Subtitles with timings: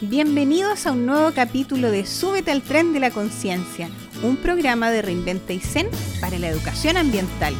[0.00, 3.88] Bienvenidos a un nuevo capítulo de Súbete al tren de la conciencia,
[4.22, 5.88] un programa de Reinventa y Zen
[6.20, 7.52] para la educación ambiental.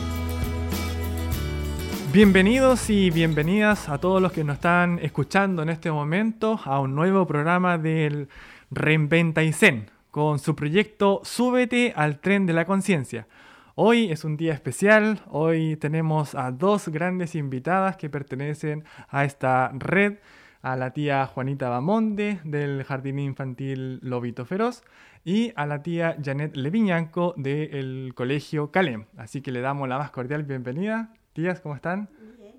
[2.12, 6.94] Bienvenidos y bienvenidas a todos los que nos están escuchando en este momento a un
[6.94, 8.28] nuevo programa del
[8.70, 13.26] Reinventa y Zen con su proyecto Súbete al tren de la conciencia.
[13.74, 19.72] Hoy es un día especial, hoy tenemos a dos grandes invitadas que pertenecen a esta
[19.74, 20.18] red,
[20.62, 24.82] a la tía Juanita Bamonde del Jardín Infantil Lobito Feroz
[25.24, 29.06] y a la tía Janet Leviñanco del Colegio Calem.
[29.16, 31.12] Así que le damos la más cordial bienvenida.
[31.32, 32.08] Tías, ¿cómo están?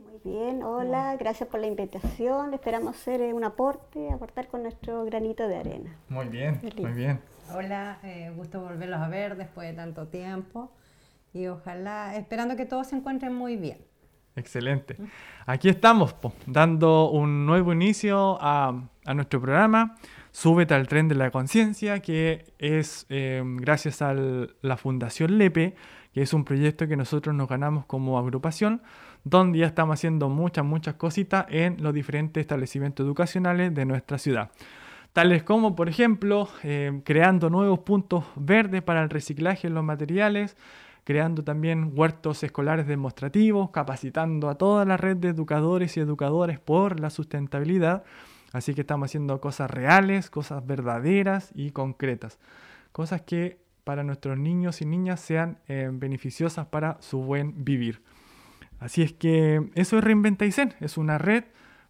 [0.04, 2.54] Muy bien, hola, gracias por la invitación.
[2.54, 5.96] Esperamos hacer eh, un aporte, aportar con nuestro granito de arena.
[6.10, 7.20] Muy bien, muy bien.
[7.54, 10.72] Hola, eh, gusto volverlos a ver después de tanto tiempo
[11.34, 13.89] y ojalá, esperando que todos se encuentren muy bien.
[14.36, 14.96] Excelente.
[15.46, 16.16] Aquí estamos,
[16.46, 18.84] dando un nuevo inicio a,
[19.14, 19.96] nuestro programa.
[20.32, 25.76] Súbete al tren de la conciencia, que es eh, gracias a la Fundación LEPE,
[26.14, 28.82] que es un proyecto que nosotros nos ganamos como agrupación,
[29.24, 34.52] donde ya estamos haciendo muchas, muchas cositas en los diferentes establecimientos educacionales de nuestra ciudad.
[35.14, 40.56] Tales como, por ejemplo, eh, creando nuevos puntos verdes para el reciclaje de los materiales,
[41.10, 47.00] creando también huertos escolares demostrativos, capacitando a toda la red de educadores y educadores por
[47.00, 48.04] la sustentabilidad.
[48.54, 52.38] Así que estamos haciendo cosas reales, cosas verdaderas y concretas.
[52.92, 58.04] Cosas que para nuestros niños y niñas sean eh, beneficiosas para su buen vivir.
[58.78, 61.46] Así es que eso es Reinventa es una red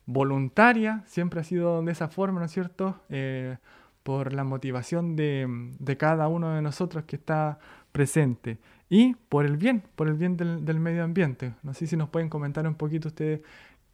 [0.05, 3.01] voluntaria, siempre ha sido de esa forma, ¿no es cierto?
[3.09, 3.57] Eh,
[4.01, 7.59] por la motivación de, cada uno de nosotros que está
[7.91, 8.59] presente
[8.89, 11.53] y por el bien, por el bien del, medio ambiente.
[11.61, 13.41] No sé si nos pueden comentar un poquito ustedes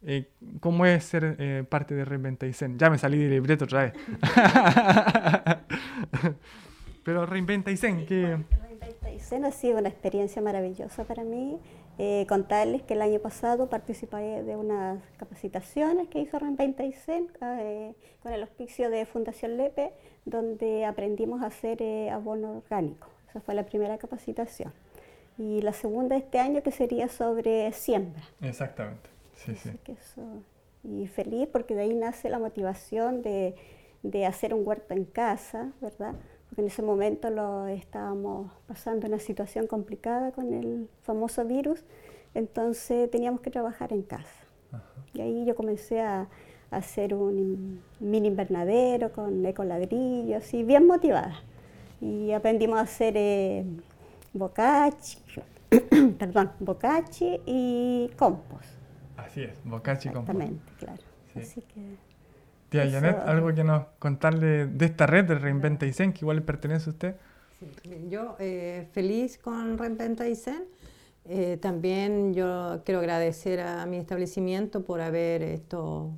[0.02, 0.30] eh,
[0.60, 2.78] cómo es ser eh, parte de Reinventa y Zen.
[2.78, 3.92] Ya me salí del libreto otra vez.
[7.04, 8.06] Pero Reinventa y Zen,
[9.14, 11.58] y Zen ha sido una experiencia maravillosa para mí.
[11.98, 17.28] Eh, contarles que el año pasado participé de unas capacitaciones que hizo Reinventa y Zen
[18.22, 19.92] con el auspicio de Fundación Lepe,
[20.24, 23.08] donde aprendimos a hacer abono orgánico.
[23.30, 24.72] Esa fue la primera capacitación
[25.38, 28.22] y la segunda este año que sería sobre siembra.
[28.40, 29.70] Exactamente, sí, sí.
[30.82, 33.54] y feliz porque de ahí nace la motivación de,
[34.02, 36.14] de, hacer un huerto en casa, ¿verdad?
[36.48, 41.84] Porque en ese momento lo estábamos pasando una situación complicada con el famoso virus,
[42.34, 44.46] entonces teníamos que trabajar en casa.
[45.14, 46.28] Y ahí yo comencé a,
[46.68, 51.36] hacer un mini invernadero con ecoladrillos y bien motivada.
[52.00, 53.14] Y aprendimos a hacer...
[53.16, 53.64] Eh,
[54.36, 55.18] bocachi,
[56.18, 58.70] perdón, bocachi y compost.
[59.16, 60.38] Así es, bocachi y compost.
[60.38, 61.02] Exactamente, claro.
[61.34, 61.96] Así que
[62.68, 66.42] Tía Janet, algo que nos contarle de esta red de Reinventa Zen, que igual le
[66.42, 67.16] pertenece a usted.
[67.58, 67.70] Sí,
[68.08, 70.64] yo eh, feliz con Reinventa Zen.
[71.28, 76.12] Eh, también yo quiero agradecer a mi establecimiento por haber esto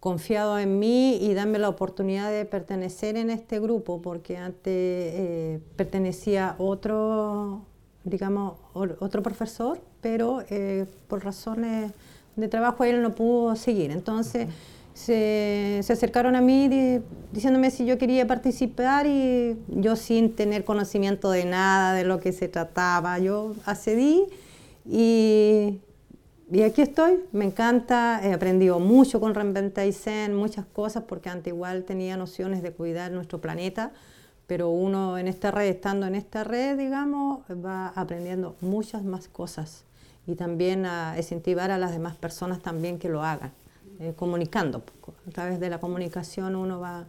[0.00, 5.60] confiado en mí y darme la oportunidad de pertenecer en este grupo, porque antes eh,
[5.76, 7.66] pertenecía otro,
[8.04, 11.92] digamos, otro profesor, pero eh, por razones
[12.34, 13.90] de trabajo él no pudo seguir.
[13.90, 14.48] Entonces
[14.94, 17.02] se, acercaron a mí
[17.32, 22.32] diciéndome si yo quería participar y yo sin tener conocimiento de nada, de lo que
[22.32, 24.24] se trataba, yo accedí
[24.90, 25.78] y
[26.52, 31.28] y aquí estoy, me encanta, he aprendido mucho con Reinventa y Zen, muchas cosas, porque
[31.28, 33.92] antes igual tenía nociones de cuidar nuestro planeta,
[34.48, 39.84] pero uno en esta red, estando en esta red, digamos, va aprendiendo muchas más cosas
[40.26, 43.52] y también a incentivar a las demás personas también que lo hagan,
[44.00, 44.82] eh, comunicando.
[45.28, 47.04] A través de la comunicación uno va,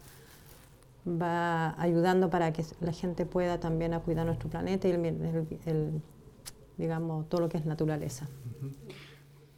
[1.08, 6.02] va ayudando para que la gente pueda también a cuidar nuestro planeta y el,
[6.78, 8.28] digamos, todo lo que es naturaleza.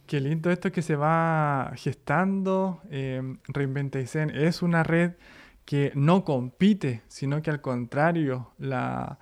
[0.06, 2.82] Qué lindo esto que se va gestando.
[2.90, 5.12] Eh, Reinventa es una red
[5.64, 9.18] que no compite, sino que al contrario, la,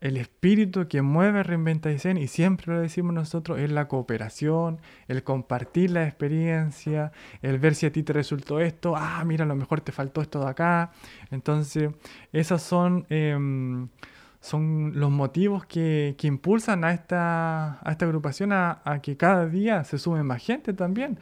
[0.00, 5.90] el espíritu que mueve Reinventa y siempre lo decimos nosotros, es la cooperación, el compartir
[5.90, 7.12] la experiencia,
[7.42, 10.22] el ver si a ti te resultó esto, ah, mira, a lo mejor te faltó
[10.22, 10.92] esto de acá.
[11.30, 11.90] Entonces,
[12.32, 13.06] esas son...
[13.10, 13.88] Em,
[14.42, 19.98] son los motivos que, impulsan a esta, a esta agrupación a, que cada día se
[19.98, 21.18] sume más gente también.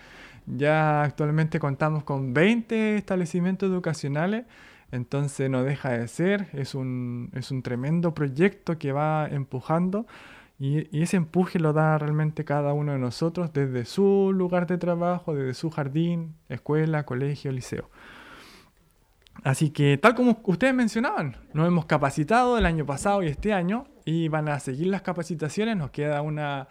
[0.47, 4.47] Ya actualmente contamos con 20 establecimientos educacionales,
[4.91, 10.07] entonces no deja de ser, es un, es un tremendo proyecto que va empujando
[10.59, 14.79] y, y, ese empuje lo da realmente cada uno de nosotros desde su lugar de
[14.79, 17.91] trabajo, desde su jardín, escuela, colegio, liceo.
[19.43, 23.87] Así que tal como ustedes mencionaban, nos hemos capacitado el año pasado y este año
[24.05, 25.77] y van a seguir las capacitaciones.
[25.77, 26.69] Nos queda una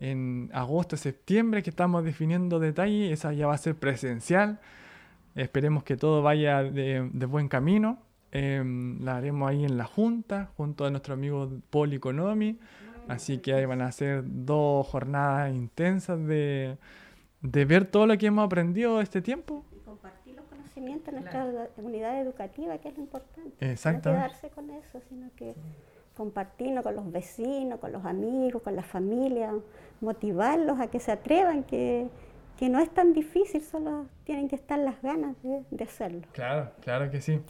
[0.00, 3.12] en agosto, septiembre que estamos definiendo detalles.
[3.12, 4.60] Esa ya va a ser presencial.
[5.34, 7.98] Esperemos que todo vaya de, buen camino.
[8.30, 12.58] Em, la haremos ahí en la Junta, junto a nuestro amigo Paul Economy.
[13.08, 16.76] Así que ahí van a ser dos jornadas intensas de,
[17.40, 19.64] de ver todo lo que hemos aprendido este tiempo.
[20.78, 23.72] En nuestra unidad educativa, que es lo importante.
[23.72, 24.10] Exactamente.
[24.10, 25.54] No quedarse con eso, sino que
[26.16, 29.52] compartirlo con los vecinos, con los amigos, con la familia,
[30.00, 32.08] motivarlos a que se atrevan, que,
[32.58, 36.22] que no es tan difícil, solo tienen que estar las ganas de, de hacerlo.
[36.32, 37.40] Claro, claro que sí.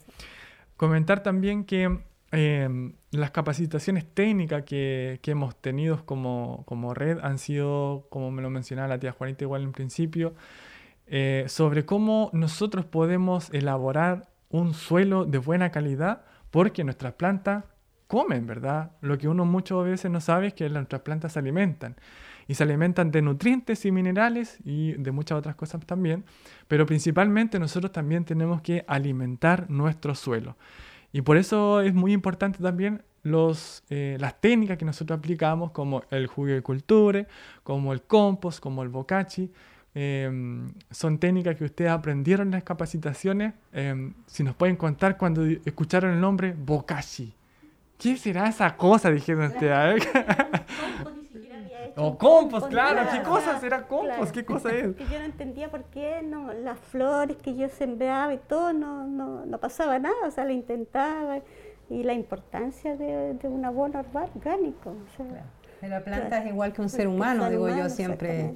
[0.77, 1.99] Comentar también que
[2.31, 8.43] eh, las capacitaciones técnicas que, que hemos tenido como, como, red han sido, como me
[8.43, 10.35] lo mencionaba la tía Juanita igual en principio,
[11.09, 17.63] eh, sobre cómo nosotros podemos elaborar un suelo de buena calidad porque nuestras plantas
[18.07, 18.91] comen, ¿verdad?
[19.01, 21.95] Lo que uno muchas veces no sabe es que nuestras plantas se alimentan.
[22.47, 26.25] Y se alimentan de nutrientes y minerales y de muchas otras cosas también.
[26.67, 30.57] Pero principalmente nosotros también tenemos que alimentar nuestro suelo.
[31.11, 36.03] Y por eso es muy importante también los, eh, las técnicas que nosotros aplicamos, como
[36.09, 37.27] el jugo de cultura,
[37.63, 39.51] como el compost, como el bocachi.
[39.95, 43.53] Em, son técnicas que ustedes aprendieron en las capacitaciones.
[43.73, 47.33] Em, si nos pueden contar cuando escucharon el nombre bocachi.
[47.97, 49.11] ¿Qué será esa cosa?
[49.11, 50.07] Dijeron ustedes.
[52.01, 54.31] O compost, claro, ¿qué cosa será compost?
[54.31, 54.95] ¿Qué cosa es?
[54.95, 59.05] Que yo no entendía por qué no, las flores que yo sembraba y todo, no,
[59.05, 61.39] no, no pasaba nada, o sea, lo intentaba
[61.89, 64.91] y la importancia de, de un abono orgánico.
[64.91, 65.43] O sea,
[65.81, 68.53] La planta es igual que un ser humano, digo yo siempre.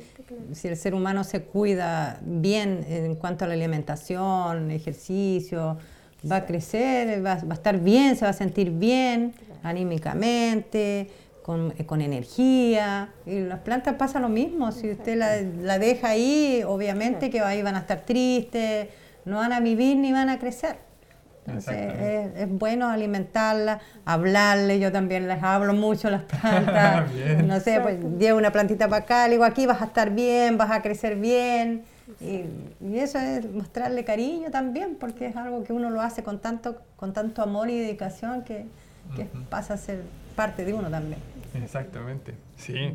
[0.52, 5.78] Si el ser humano se cuida bien en cuanto a la alimentación, ejercicio,
[6.30, 9.34] va a crecer, va, va a estar bien, se va a sentir bien
[9.64, 11.10] anímicamente
[11.44, 13.10] con, eh, con, energía.
[13.26, 17.62] Y las plantas pasa lo mismo, si usted la, la deja ahí, obviamente que ahí
[17.62, 18.88] van a estar tristes,
[19.26, 20.78] no van a vivir ni van a crecer.
[21.46, 27.12] Entonces es, es, bueno alimentarlas, hablarle, yo también les hablo mucho a las plantas.
[27.46, 30.58] no sé, pues llevo una plantita para acá, le digo aquí vas a estar bien,
[30.58, 31.84] vas a crecer bien.
[32.20, 32.46] Y,
[32.86, 36.82] y, eso es mostrarle cariño también, porque es algo que uno lo hace con tanto,
[36.96, 38.66] con tanto amor y dedicación que,
[39.16, 39.46] que uh -huh.
[39.46, 40.04] pasa a ser
[40.36, 41.20] parte de uno también.
[41.54, 42.94] Exactamente, sí.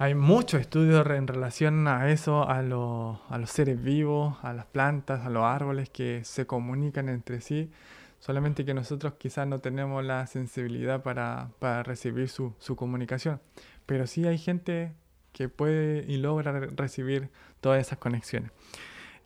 [0.00, 4.64] Hay muchos estudios en relación a eso, a, lo, a, los seres vivos, a las
[4.66, 7.72] plantas, a los árboles que se comunican entre sí,
[8.20, 11.50] solamente que nosotros quizás no tenemos la sensibilidad para,
[11.82, 13.40] recibir su, comunicación.
[13.86, 14.92] Pero sí hay gente
[15.32, 17.30] que puede y logra recibir
[17.60, 18.52] todas esas conexiones.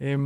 [0.01, 0.17] Eh,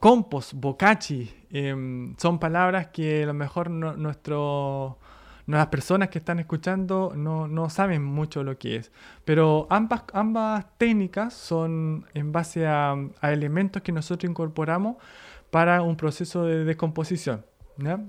[0.00, 4.98] compost, bocachi, eh, son palabras que a lo mejor nuestro
[5.46, 8.90] las personas que están escuchando no, no, saben mucho lo que es.
[9.24, 14.96] Pero ambas, ambas técnicas son en base a, elementos que nosotros incorporamos
[15.50, 17.44] para un proceso de descomposición.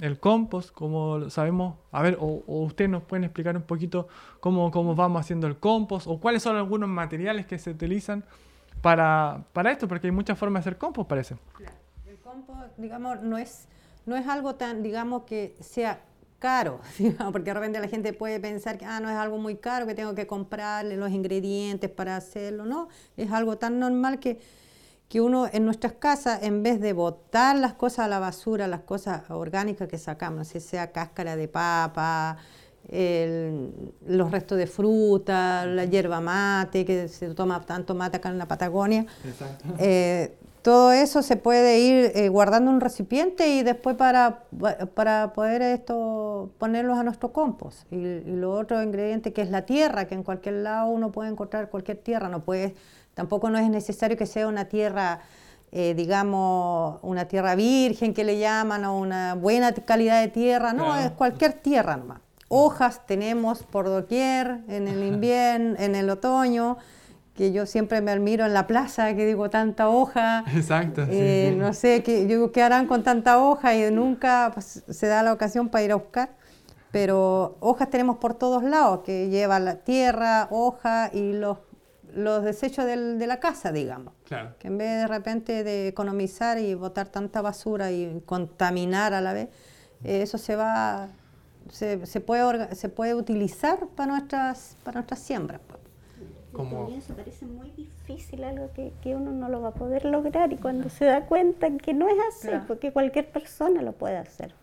[0.01, 4.07] El compost, como sabemos, a ver, o, o ustedes nos pueden explicar un poquito
[4.39, 8.23] cómo, cómo vamos haciendo el compost o cuáles son algunos materiales que se utilizan
[8.81, 11.35] para, para esto, porque hay muchas formas de hacer compost, parece.
[12.05, 13.67] El compost, digamos, no es,
[14.05, 15.99] no es algo tan, digamos, que sea
[16.39, 16.79] caro,
[17.31, 19.95] porque de repente la gente puede pensar que ah, no es algo muy caro, que
[19.95, 24.39] tengo que comprarle los ingredientes para hacerlo, no, es algo tan normal que,
[25.09, 28.81] que uno en nuestras casas, en vez de botar las cosas a la basura, las
[28.81, 32.37] cosas orgánicas que sacamos, si sea cáscara de papa,
[32.89, 33.71] el,
[34.05, 38.47] los restos de fruta, la hierba mate, que se toma tanto mate acá en la
[38.47, 39.05] Patagonia,
[39.77, 44.43] eh, todo eso se puede ir eh, guardando en un recipiente y después para,
[44.95, 47.89] para poder esto ponerlos a nuestro compost.
[47.89, 51.29] Y, y lo otro ingrediente que es la tierra, que en cualquier lado uno puede
[51.29, 52.75] encontrar cualquier tierra, no puede,
[53.13, 55.21] tampoco no es necesario que sea una tierra,
[55.71, 60.83] eh, digamos, una tierra virgen que le llaman o una buena calidad de tierra, no,
[60.83, 61.01] claro.
[61.01, 62.19] es cualquier tierra nomás.
[62.49, 66.77] Hojas tenemos por doquier en el invierno, en el otoño
[67.37, 70.43] que yo siempre me admiro en la plaza, que digo, tanta hoja.
[70.53, 71.05] Exacto.
[71.09, 71.55] Eh, sí.
[71.55, 73.75] No sé, que, yo digo, ¿qué harán con tanta hoja?
[73.75, 76.31] Y nunca pues, se da la ocasión para ir a buscar.
[76.91, 81.59] Pero hojas tenemos por todos lados, que lleva la tierra, hoja y los,
[82.13, 84.13] los desechos del, de la casa, digamos.
[84.25, 84.55] Claro.
[84.57, 89.33] Que en vez de repente de economizar y botar tanta basura y contaminar a la
[89.33, 89.49] vez,
[90.03, 91.09] eh, eso se va,
[91.71, 95.61] se, se, puede, se puede utilizar para nuestras, para nuestras siembras.
[96.57, 96.85] Como...
[96.85, 100.57] comienzo parece muy difícil, algo que, que, uno no lo va a poder lograr y
[100.57, 104.55] cuando se da cuenta que no es así, porque cualquier persona lo puede hacer,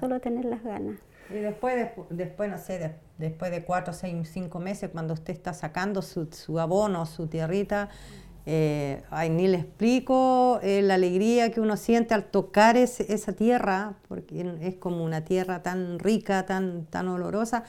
[0.00, 0.98] solo tener las ganas.
[1.30, 6.02] Y después, después no sé, después de cuatro, seis, cinco meses, cuando usted está sacando
[6.02, 7.90] su, su abono, su tierrita,
[8.44, 13.94] eh, ay, ni le explico eh, la alegría que uno siente al tocar esa tierra,
[14.08, 17.64] porque es como una tierra tan rica, tan, tan olorosa,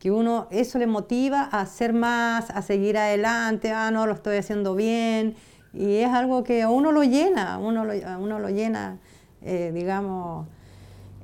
[0.00, 4.38] que uno eso le motiva a hacer más, a seguir adelante, ah, no, lo estoy
[4.38, 5.36] haciendo bien,
[5.74, 8.96] y es algo que a uno lo llena, uno lo, a uno lo llena,
[9.42, 10.46] eh, digamos,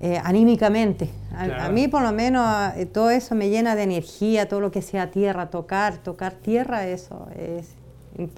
[0.00, 1.08] eh, anímicamente.
[1.32, 4.82] A, mí por lo menos eh, todo eso me llena de energía, todo lo que
[4.82, 7.74] sea tierra, tocar, tocar tierra, eso es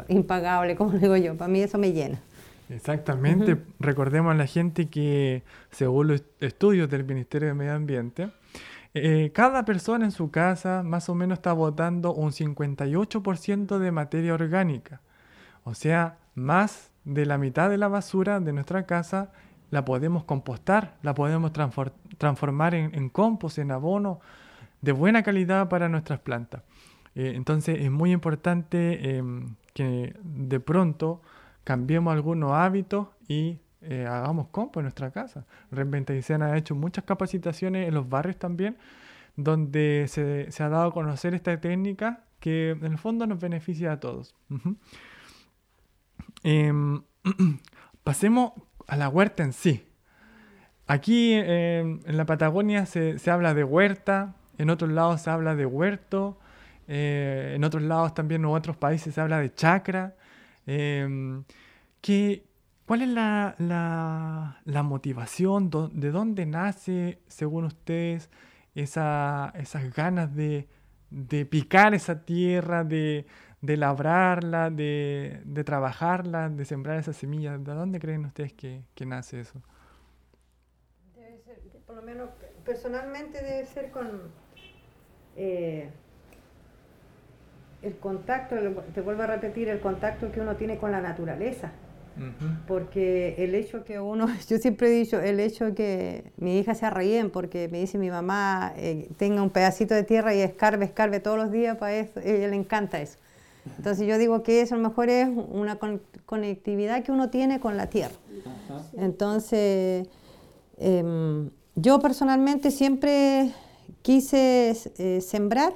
[0.06, 2.20] impagable, como digo yo, para mí eso me llena.
[2.70, 5.42] Exactamente, recordemos a la gente que
[5.72, 8.28] según los estudios del Ministerio de Medio Ambiente,
[8.94, 14.34] eh, cada persona en su casa más o menos está botando un 58% de materia
[14.34, 15.00] orgánica.
[15.64, 19.30] O sea, más de la mitad de la basura de nuestra casa
[19.70, 21.52] la podemos compostar, la podemos
[22.16, 24.20] transformar en, compost, en abono
[24.80, 26.62] de buena calidad para nuestras plantas.
[27.14, 31.20] Eh, entonces es muy importante em, que de pronto
[31.64, 35.46] cambiemos algunos hábitos y eh, hagamos compost en nuestra casa.
[35.70, 38.76] Reinventa ha hecho muchas capacitaciones en los barrios también,
[39.36, 44.00] donde se, ha dado a conocer esta técnica que en el fondo nos beneficia a
[44.00, 44.34] todos.
[46.42, 47.02] Em,
[48.04, 48.52] pasemos
[48.86, 49.84] a la huerta en sí.
[50.86, 55.66] Aquí em, en la Patagonia se, habla de huerta, en otros lados se habla de
[55.66, 56.38] huerto,
[56.88, 60.16] eh, en otros lados también en otros países se habla de chacra.
[60.66, 61.44] Em,
[62.88, 63.54] ¿Cuál es la,
[64.64, 65.68] la, motivación?
[65.92, 68.30] ¿De dónde nace, según ustedes,
[68.74, 70.66] esa, esas ganas de,
[71.10, 73.26] de picar esa tierra, de,
[73.60, 77.62] de labrarla, de, de, trabajarla, de sembrar esas semillas?
[77.62, 79.60] ¿De dónde creen ustedes que, que nace eso?
[81.14, 82.30] Debe ser, por lo menos
[82.64, 84.08] personalmente debe ser con
[85.36, 85.90] eh,
[87.82, 88.56] el contacto,
[88.94, 91.70] te vuelvo a repetir, el contacto que uno tiene con la naturaleza.
[92.66, 96.88] Porque el hecho que uno, yo siempre he dicho, el hecho que mi hija se
[96.90, 101.20] ríen porque me dice mi mamá, eh, tenga un pedacito de tierra y escarbe, escarbe
[101.20, 103.18] todos los días para eso, a ella le encanta eso.
[103.76, 105.78] Entonces yo digo que eso a lo mejor es una
[106.26, 108.14] conectividad que uno tiene con la tierra.
[108.96, 110.08] Entonces,
[110.78, 113.52] em, yo personalmente siempre
[114.02, 115.74] quise eh, sembrar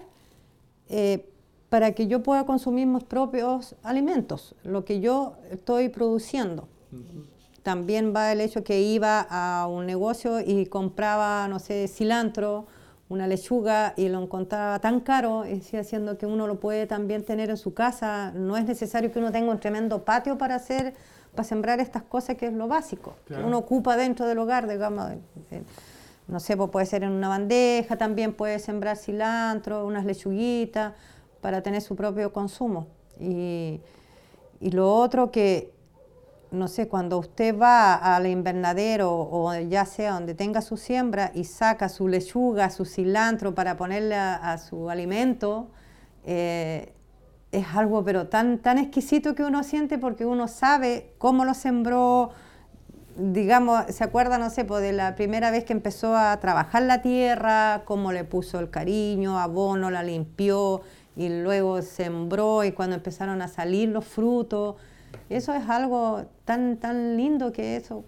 [0.88, 1.26] eh,
[1.72, 6.68] para que yo pueda consumir mis propios alimentos, lo que yo estoy produciendo.
[7.62, 12.66] También va el hecho que iba a un negocio y compraba, no sé, cilantro,
[13.08, 15.44] una lechuga y lo encontraba tan caro,
[15.80, 18.32] haciendo que uno lo puede también tener en su casa.
[18.32, 20.92] No es necesario que uno tenga un tremendo patio para hacer,
[21.34, 25.12] para sembrar estas cosas que es lo básico, que uno ocupa dentro del hogar, digamos.
[26.28, 30.92] No sé, pues puede ser en una bandeja, también puede sembrar cilantro, unas lechuguitas,
[31.42, 32.86] para tener su propio consumo.
[33.20, 33.82] Y,
[34.60, 35.72] y lo otro que
[36.52, 41.44] no sé, cuando usted va al invernadero o ya sea donde tenga su siembra y
[41.44, 45.70] saca su lechuga, su cilantro para ponerle a, su alimento,
[46.24, 46.92] eh,
[47.50, 52.30] es algo pero tan, tan exquisito que uno siente porque uno sabe cómo lo sembró,
[53.16, 57.00] digamos, se acuerda, no sé, pues, de la primera vez que empezó a trabajar la
[57.00, 60.82] tierra, cómo le puso el cariño, abono, la limpió
[61.16, 64.76] y luego sembró y cuando empezaron a salir los frutos
[65.28, 68.04] eso es algo tan, tan lindo que eso,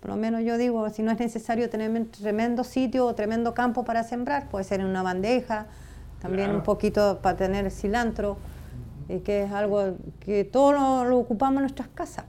[0.00, 3.54] por lo menos yo digo, si no es necesario tener un tremendo sitio o tremendo
[3.54, 5.66] campo para sembrar, puede ser en una bandeja,
[6.20, 8.36] también un poquito para tener cilantro,
[9.08, 12.26] y que es algo que todo lo, ocupamos en nuestras casas.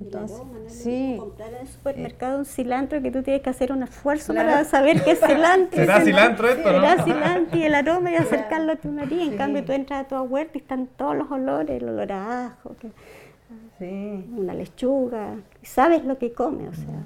[0.00, 1.16] Entonces, sí.
[1.18, 5.02] comprar en el supermercado un cilantro que tú tienes que hacer un esfuerzo para saber
[5.02, 5.76] qué es cilantro.
[5.76, 6.80] ¿Será cilantro esto, no?
[6.80, 9.28] Será cilantro y el aroma y acercarlo a tu nariz.
[9.28, 12.46] En cambio, tú entras a tu huerta y están todos los olores, el olor a
[12.46, 12.76] ajo.
[12.80, 12.90] Que,
[14.36, 17.04] una lechuga, sabes lo que come, o sea,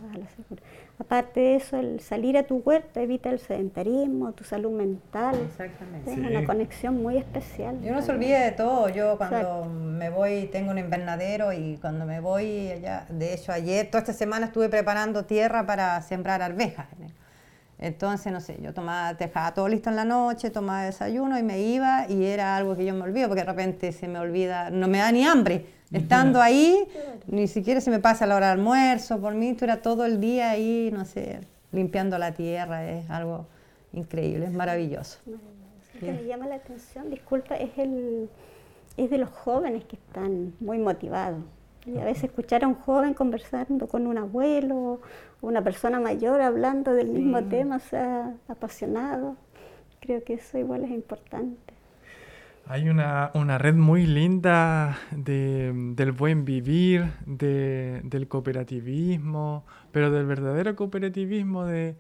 [0.96, 5.34] Aparte de eso, el salir a tu huerta evita el sedentarismo, tu salud mental.
[5.34, 6.12] Exactamente.
[6.12, 7.80] Es una conexión muy especial.
[7.82, 8.88] Yo no se olvide de todo.
[8.88, 13.90] Yo cuando me voy, tengo un invernadero y cuando me voy allá, de hecho ayer,
[13.90, 16.86] toda esta semana estuve preparando tierra para sembrar arvejas.
[17.78, 21.58] Entonces, no sé, yo tomaba, dejaba todo listo en la noche, tomaba desayuno y me
[21.58, 24.86] iba y era algo que yo me olvido porque de repente se me olvida, no
[24.86, 26.86] me da ni hambre Estando ahí,
[27.26, 30.20] ni siquiera se me pasa la hora de almuerzo, por mí tú era todo el
[30.20, 31.40] día ahí, no sé,
[31.72, 33.46] limpiando la tierra, es algo
[33.92, 35.18] increíble, es maravilloso.
[35.26, 35.38] Lo
[36.00, 38.28] que me llama la atención, disculpa, es el,
[38.96, 41.40] es de los jóvenes que están muy motivados.
[41.86, 45.00] Y a veces escuchar a un joven conversando con un abuelo
[45.44, 49.36] una persona mayor hablando del mismo tema, o sea, apasionado,
[50.00, 51.73] creo que eso igual es importante.
[52.66, 61.96] Hay una, red muy linda del buen vivir, del cooperativismo, pero del verdadero cooperativismo de,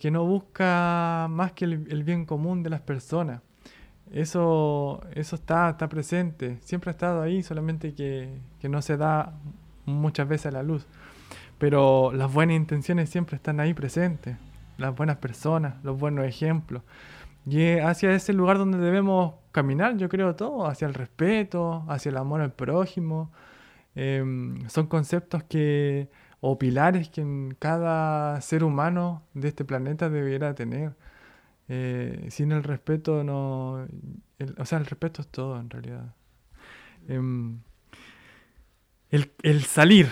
[0.00, 3.42] que no busca más que el, bien común de las personas.
[4.10, 9.34] Eso, eso está, está presente, siempre ha estado ahí, solamente que, que no se da
[9.84, 10.86] muchas veces a la luz.
[11.58, 14.38] Pero las buenas intenciones siempre están ahí presentes,
[14.78, 16.82] las buenas personas, los buenos ejemplos.
[17.46, 22.16] Y hacia ese lugar donde debemos caminar, yo creo todo, hacia el respeto, hacia el
[22.16, 23.30] amor al prójimo.
[23.94, 26.10] Em, son conceptos que,
[26.40, 30.96] o pilares que cada ser humano de este planeta debiera tener.
[31.68, 33.86] Eh, sin el respeto no...
[34.58, 36.14] o sea, el respeto es todo en realidad.
[37.08, 37.60] Em,
[39.10, 40.08] el, salir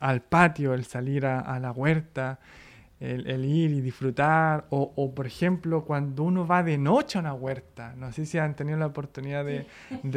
[0.00, 2.40] al patio, el salir a la huerta,
[3.12, 7.94] el, ir y disfrutar, o, por ejemplo cuando uno va de noche a una huerta,
[7.96, 9.66] no sé si han tenido la oportunidad de,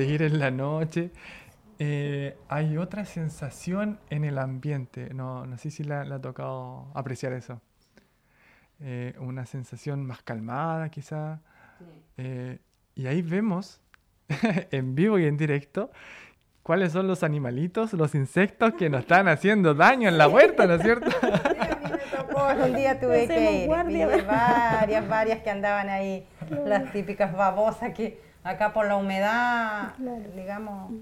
[0.05, 1.11] ir en la noche,
[1.79, 7.33] eh, hay otra sensación en el ambiente, no, no sé si le ha tocado apreciar
[7.33, 7.61] eso.
[8.79, 11.41] Eh, una sensación más calmada quizá.
[12.17, 12.59] Eh,
[12.95, 13.81] y ahí vemos
[14.71, 15.91] en vivo y en directo
[16.61, 20.75] cuáles son los animalitos, los insectos que nos están haciendo daño en la huerta, ¿no
[20.75, 21.09] es cierto?
[22.55, 23.69] un día tuve que ir.
[23.69, 26.25] varias, varias que andaban ahí,
[26.65, 29.93] las típicas babosas que acá por la humedad,
[30.35, 30.93] digamos,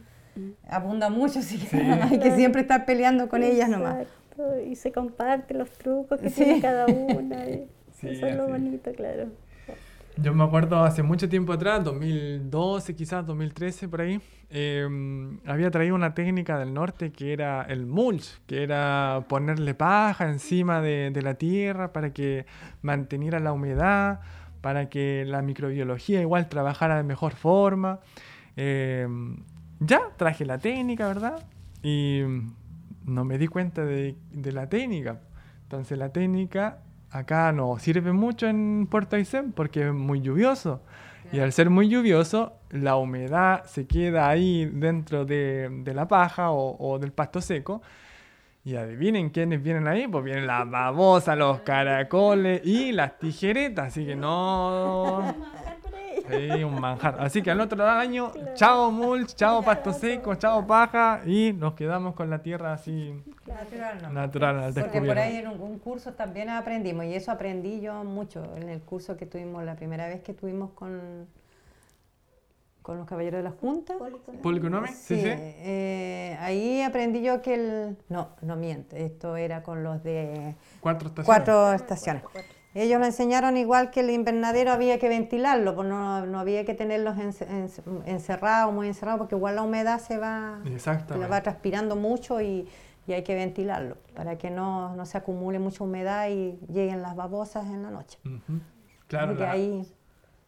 [0.68, 4.08] abunda mucho, así que hay que siempre estar peleando con ellas nomás.
[4.68, 7.46] Y se comparten los trucos que tiene cada una.
[8.02, 9.30] eso es lo bonito, claro.
[10.18, 15.94] Yo me acuerdo hace mucho tiempo atrás, 2012 quizás, 2013 por ahí, em, había traído
[15.94, 21.34] una técnica del norte que era el mulch, que era ponerle paja encima de, la
[21.34, 22.46] tierra para que
[22.82, 24.22] manteniera la humedad,
[24.62, 28.00] para que la microbiología igual trabajara de mejor forma.
[28.56, 29.44] Em,
[29.82, 31.46] ya traje la técnica, ¿verdad?
[31.84, 32.22] Y
[33.04, 35.20] no me di cuenta de, de la técnica.
[35.64, 36.85] Entonces la técnica
[37.16, 40.82] acá no sirve mucho en Puerto Aysén porque es muy lluvioso.
[41.32, 47.00] Y al ser muy lluvioso, la humedad se queda ahí dentro de, la paja o,
[47.00, 47.82] del pasto seco.
[48.64, 54.06] Y adivinen quiénes vienen ahí, pues vienen las babosas, los caracoles y las tijeretas, así
[54.06, 55.36] que no...
[56.30, 57.18] Sí, un manjar.
[57.20, 62.16] Así que al otro año, chao mulch, chao pasto seco, chao paja y nos quedamos
[62.16, 64.00] con la tierra así natural.
[64.02, 64.10] No.
[64.10, 68.44] Natural al Porque por ahí en un, curso también aprendimos y eso aprendí yo mucho
[68.56, 71.28] en el curso que tuvimos la primera vez que tuvimos con
[72.86, 73.96] con los caballeros de la Junta.
[74.44, 74.92] ¿Policonomic?
[74.92, 75.28] Sí, sí.
[75.28, 77.98] Eh, ahí aprendí yo que el...
[78.10, 80.54] No, no miente, esto era con los de...
[80.82, 81.26] Cuatro estaciones.
[81.26, 82.24] Cuatro estaciones.
[82.76, 86.74] Ellos lo enseñaron igual que el invernadero había que ventilarlo, pues no, no había que
[86.74, 92.68] tenerlos encerrados, muy encerrados, porque igual la humedad se va, se va transpirando mucho y,
[93.08, 97.16] y, hay que ventilarlo para que no, no, se acumule mucha humedad y lleguen las
[97.16, 98.20] babosas en la noche.
[99.08, 99.88] Claro, ahí,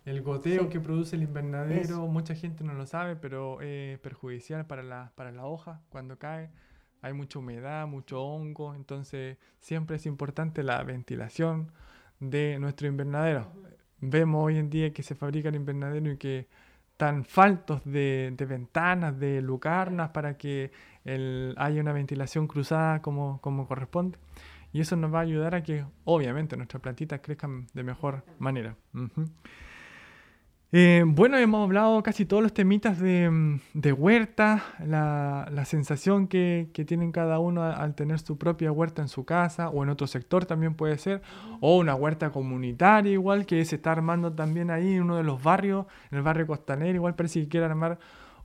[0.04, 4.84] el goteo que produce el invernadero, mucha gente no lo sabe, pero es perjudicial para
[4.84, 6.50] la, para la hoja cuando cae.
[7.02, 11.72] Hay mucha humedad, mucho hongo, entonces siempre es importante la ventilación
[12.20, 13.52] de nuestro invernadero.
[14.00, 16.48] Vemos hoy en día que se fabrican invernaderos y que
[16.92, 20.72] están faltos de, ventanas, de lucarnas para que
[21.58, 24.18] haya una ventilación cruzada como, como corresponde.
[24.74, 28.76] Y eso nos va a ayudar a que, obviamente, nuestras plantitas crezcan de mejor manera.
[30.74, 33.60] Eh, bueno, hemos hablado casi todos los temitas de, mm,
[33.98, 39.70] huerta, la, sensación que, tienen cada uno al tener su propia huerta en su casa
[39.70, 41.22] o en otro sector también puede ser,
[41.62, 45.42] o una huerta comunitaria igual que se está armando también ahí en uno de los
[45.42, 47.98] barrios, en el barrio costanero, igual parece que quieren armar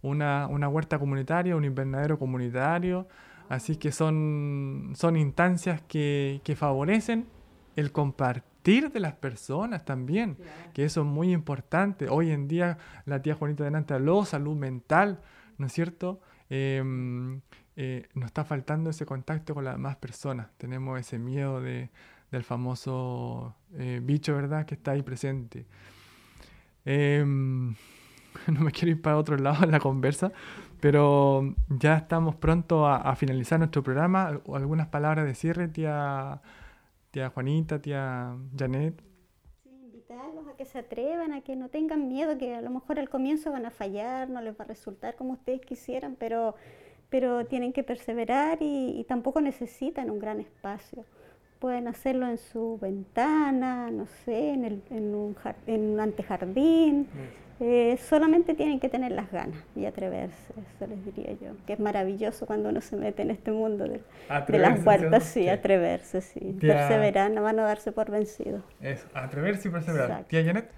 [0.03, 3.09] una, huerta comunitaria, un invernadero comunitario,
[3.49, 7.27] así que son, son instancias que, que favorecen
[7.75, 10.37] el compartir de las personas también,
[10.73, 12.09] que eso es muy importante.
[12.09, 15.21] Hoy en día la tía Juanita delante habló, salud mental,
[15.59, 16.21] ¿no es cierto?
[16.49, 17.41] Em,
[17.75, 20.49] eh, nos está faltando ese contacto con las demás personas.
[20.59, 21.91] Tenemos ese miedo de,
[22.31, 25.67] del famoso eh, bicho, ¿verdad?, que está ahí presente.
[26.85, 27.71] Em,
[28.47, 30.31] no me quiero ir para otro lado en la conversa,
[30.81, 34.41] pero ya estamos pronto a, a finalizar nuestro programa.
[34.55, 36.41] ¿Algunas palabras de cierre, tía?
[37.13, 39.01] Tía Juanita, tía Janet.
[39.63, 42.99] Sí, invitarlos a que se atrevan, a que no tengan miedo, que a lo mejor
[42.99, 46.57] al comienzo van a fallar, no les va a resultar como ustedes quisieran, pero,
[47.11, 51.05] pero tienen que perseverar y, tampoco necesitan un gran espacio.
[51.59, 57.07] Pueden hacerlo en su ventana, no sé, en, el, en, un, en un antejardín.
[57.65, 61.79] Eh, solamente tienen que tener las ganas y atreverse, eso les diría yo, que es
[61.79, 64.01] maravilloso cuando uno se mete en este mundo de,
[64.59, 68.65] las puertas, sí, atreverse, sí, perseverar, no van a darse por vencidos.
[68.81, 70.25] Es atreverse y perseverar.
[70.25, 70.73] Tía Janet.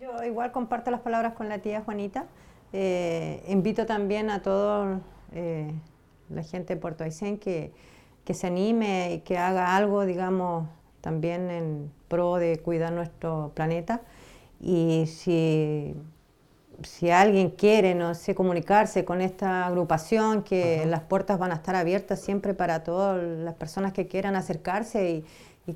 [0.00, 2.26] yo igual comparto las palabras con la tía Juanita.
[2.72, 5.00] Eh, invito también a toda
[5.32, 5.72] eh,
[6.30, 7.72] la gente de Puerto Aysén que,
[8.24, 10.68] que se anime y que haga algo, digamos,
[11.00, 14.02] también en pro de cuidar nuestro planeta
[14.60, 15.94] y si,
[16.82, 21.76] si alguien quiere, no sé, comunicarse con esta agrupación, que las puertas van a estar
[21.76, 25.24] abiertas siempre para todas las personas que quieran acercarse y,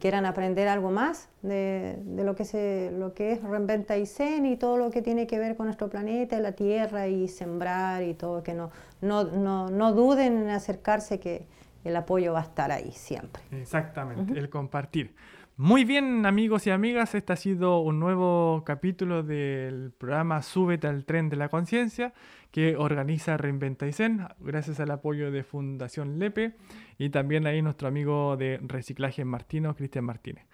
[0.01, 4.57] quieran aprender algo más de, lo, que se, lo que es Reinventa y Zen y
[4.57, 8.43] todo lo que tiene que ver con nuestro planeta, la tierra y sembrar y todo,
[8.43, 8.71] que no,
[9.03, 11.45] no, no, no duden en acercarse que
[11.85, 13.43] el apoyo va a estar ahí siempre.
[13.51, 15.15] Exactamente, el compartir.
[15.63, 21.05] Muy bien amigos y amigas, este ha sido un nuevo capítulo del programa Súbete al
[21.05, 22.15] tren de la conciencia
[22.51, 26.57] que organiza Reinventa y Zen, gracias al apoyo de Fundación Lepe
[26.99, 30.49] y también ahí nuestro amigo de reciclaje Martino, Cristian Martínez.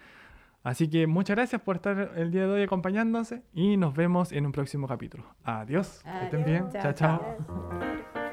[0.63, 4.45] Así que muchas gracias por estar el día de hoy acompañándose y nos vemos en
[4.45, 5.25] un próximo capítulo.
[5.43, 6.93] Adiós, que estén bien, chao.
[6.93, 8.28] chao.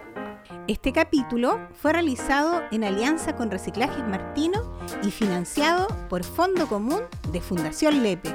[0.67, 7.01] Este capítulo fue realizado en alianza con Reciclajes Martino y financiado por Fondo Común
[7.32, 8.34] de Fundación Lepe.